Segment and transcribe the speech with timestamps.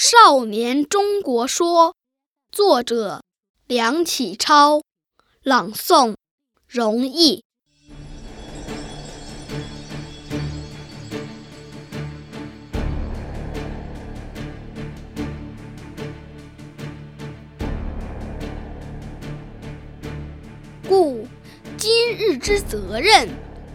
[0.00, 1.90] 少年中国说》，
[2.52, 3.24] 作者
[3.66, 4.82] 梁启超，
[5.42, 6.14] 朗诵
[6.68, 7.42] 容易。
[20.88, 21.26] 故
[21.76, 23.28] 今日之责任，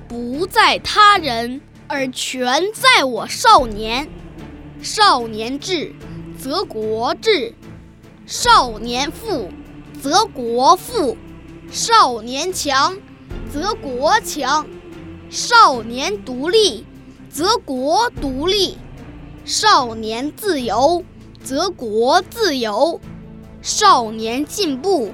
[0.07, 1.59] 不在他人，
[1.89, 4.07] 而全在我少年。
[4.81, 5.93] 少年智，
[6.43, 7.53] 则国智；
[8.25, 9.47] 少年富，
[10.01, 11.15] 则国富；
[11.71, 12.97] 少年强，
[13.49, 14.65] 则国强；
[15.29, 16.85] 少年独立，
[17.29, 18.75] 则国独立；
[19.45, 21.05] 少年自由，
[21.41, 22.99] 则国自由；
[23.61, 25.13] 少年进步，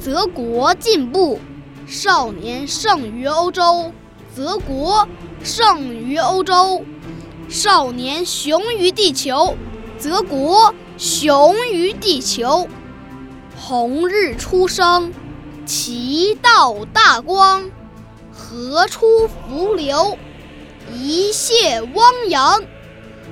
[0.00, 1.40] 则国进步；
[1.88, 3.90] 少年胜于欧洲，
[4.32, 5.08] 则国
[5.42, 6.84] 胜于欧洲。
[7.48, 9.56] 少年雄于地球，
[10.00, 12.66] 则国雄于地球。
[13.54, 15.12] 红日初升，
[15.66, 17.70] 其道大光，
[18.32, 20.16] 河出伏流，
[20.92, 22.62] 一泻汪洋。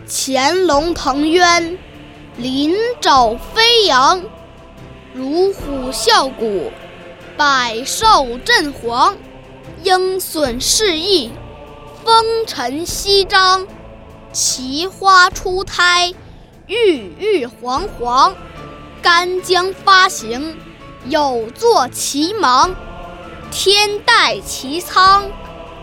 [0.07, 1.79] 潜龙腾渊，
[2.37, 4.23] 鳞爪飞扬，
[5.15, 6.71] 乳虎啸谷，
[7.37, 9.15] 百兽震惶。
[9.85, 11.31] 鹰隼试翼，
[12.05, 13.67] 风尘翕张。
[14.33, 16.13] 奇花初胎，
[16.69, 18.35] 郁郁皇皇；
[19.01, 20.55] 干将发行，
[21.07, 22.77] 有作其芒。
[23.51, 25.31] 天戴其苍，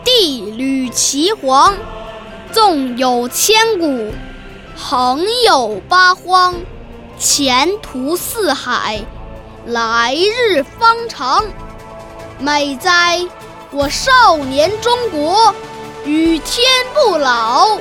[0.04, 1.74] 地履其黄。
[2.52, 4.14] 纵有千古，
[4.78, 6.54] 横有八荒。
[7.18, 9.04] 前途似海，
[9.66, 11.44] 来日方长。
[12.38, 13.28] 美哉，
[13.72, 15.56] 我少年中国，
[16.06, 16.64] 与天
[16.94, 17.80] 不老！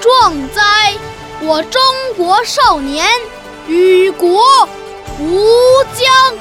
[0.00, 0.94] 壮哉，
[1.40, 1.80] 我中
[2.16, 3.06] 国少年
[3.68, 4.42] 与国
[5.20, 6.37] 无疆！